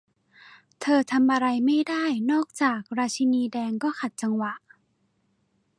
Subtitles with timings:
[0.81, 4.53] เธอทำอะไรไม่ได้นอกจาก 'ราชินีแดงก็ขัดจังหวะ